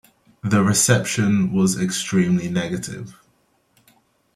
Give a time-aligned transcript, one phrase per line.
[0.41, 3.15] The reception was extremely negative.